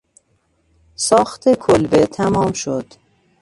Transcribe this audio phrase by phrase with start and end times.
[0.95, 2.85] ساخت کلبه تمام شد.